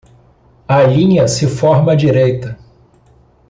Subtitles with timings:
[0.67, 2.57] A linha se forma à direita.